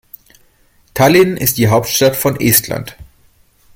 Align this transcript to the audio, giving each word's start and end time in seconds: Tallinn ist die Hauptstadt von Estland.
Tallinn 0.95 1.37
ist 1.37 1.59
die 1.59 1.67
Hauptstadt 1.67 2.15
von 2.15 2.39
Estland. 2.39 2.97